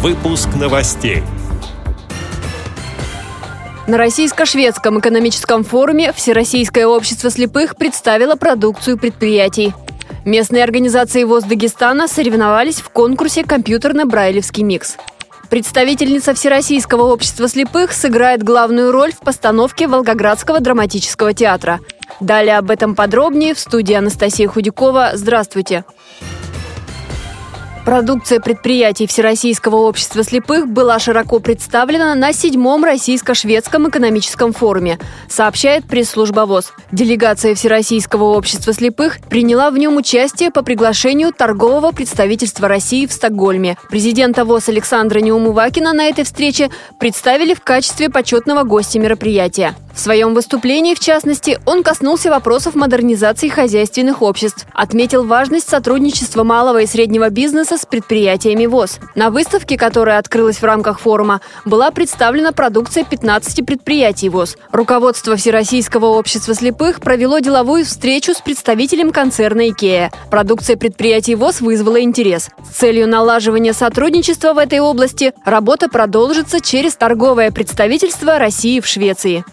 [0.00, 1.24] Выпуск новостей.
[3.88, 9.74] На российско-шведском экономическом форуме Всероссийское общество слепых представило продукцию предприятий.
[10.24, 14.98] Местные организации ВОЗ Дагестана соревновались в конкурсе «Компьютерно-брайлевский микс».
[15.50, 21.80] Представительница Всероссийского общества слепых сыграет главную роль в постановке Волгоградского драматического театра.
[22.20, 25.10] Далее об этом подробнее в студии Анастасия Худякова.
[25.14, 25.84] Здравствуйте!
[27.88, 36.44] Продукция предприятий Всероссийского общества слепых была широко представлена на седьмом российско-шведском экономическом форуме, сообщает пресс-служба
[36.44, 36.74] ВОЗ.
[36.92, 43.78] Делегация Всероссийского общества слепых приняла в нем участие по приглашению торгового представительства России в Стокгольме.
[43.88, 46.68] Президента ВОЗ Александра Неумывакина на этой встрече
[47.00, 49.74] представили в качестве почетного гостя мероприятия.
[49.98, 56.82] В своем выступлении, в частности, он коснулся вопросов модернизации хозяйственных обществ, отметил важность сотрудничества малого
[56.82, 59.00] и среднего бизнеса с предприятиями ВОЗ.
[59.16, 64.56] На выставке, которая открылась в рамках форума, была представлена продукция 15 предприятий ВОЗ.
[64.70, 70.12] Руководство Всероссийского общества слепых провело деловую встречу с представителем концерна «Икея».
[70.30, 72.50] Продукция предприятий ВОЗ вызвала интерес.
[72.70, 79.44] С целью налаживания сотрудничества в этой области работа продолжится через торговое представительство России в Швеции.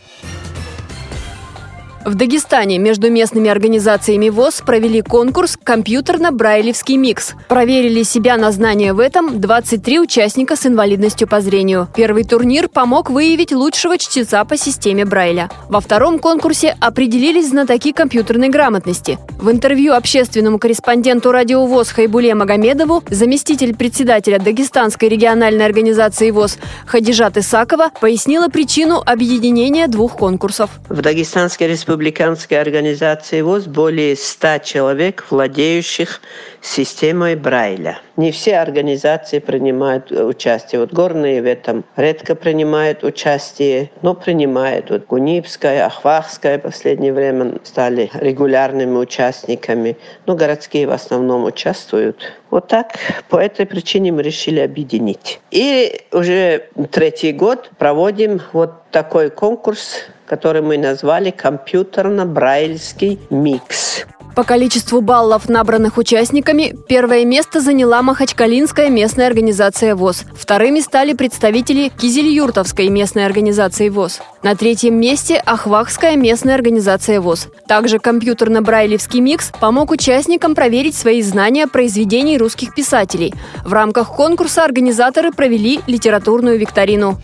[2.06, 7.34] В Дагестане между местными организациями ВОЗ провели конкурс «Компьютерно-брайлевский микс».
[7.48, 11.88] Проверили себя на знания в этом 23 участника с инвалидностью по зрению.
[11.96, 15.50] Первый турнир помог выявить лучшего чтеца по системе Брайля.
[15.68, 19.18] Во втором конкурсе определились знатоки компьютерной грамотности.
[19.40, 27.38] В интервью общественному корреспонденту радио ВОЗ Хайбуле Магомедову заместитель председателя Дагестанской региональной организации ВОЗ Хадижат
[27.38, 30.70] Исакова пояснила причину объединения двух конкурсов.
[30.88, 36.20] В Дагестанской республике республиканской организации ВОЗ более 100 человек, владеющих
[36.62, 38.00] системой Брайля.
[38.18, 40.82] Не все организации принимают участие.
[40.82, 44.90] Вот горные в этом редко принимают участие, но принимают.
[44.90, 49.96] Вот Гунипская, Ахвахская в последнее время стали регулярными участниками.
[50.26, 52.18] Но городские в основном участвуют.
[52.56, 52.94] Вот так,
[53.28, 55.42] по этой причине мы решили объединить.
[55.52, 64.08] И уже третий год проводим вот такой конкурс который мы назвали компьютерно-брайльский микс.
[64.36, 70.26] По количеству баллов, набранных участниками, первое место заняла Махачкалинская местная организация ВОЗ.
[70.36, 74.20] Вторыми стали представители Кизельюртовской местной организации ВОЗ.
[74.44, 77.48] На третьем месте– Ахвахская местная организация ВОЗ.
[77.66, 83.34] Также компьютерно-брайлевский микс помог участникам проверить свои знания произведений русских писателей.
[83.64, 87.22] В рамках конкурса организаторы провели литературную викторину.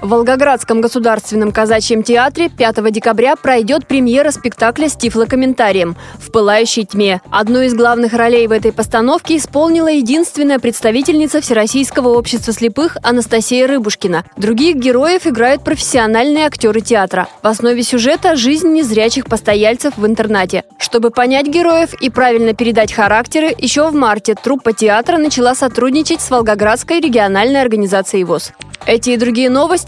[0.00, 7.20] В Волгоградском государственном казачьем театре 5 декабря пройдет премьера спектакля с тифлокомментарием «В пылающей тьме».
[7.32, 14.24] Одну из главных ролей в этой постановке исполнила единственная представительница Всероссийского общества слепых Анастасия Рыбушкина.
[14.36, 17.26] Других героев играют профессиональные актеры театра.
[17.42, 20.62] В основе сюжета– жизнь незрячих постояльцев в интернате.
[20.78, 26.30] Чтобы понять героев и правильно передать характеры, еще в марте труппа театра начала сотрудничать с
[26.30, 28.52] Волгоградской региональной организацией ВОЗ.
[28.88, 29.87] Эти и другие новости